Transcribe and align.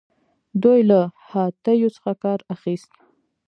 دوی 0.63 0.79
له 0.89 0.99
هاتیو 1.31 1.89
څخه 1.95 2.11
کار 2.23 2.39
اخیست 2.53 2.91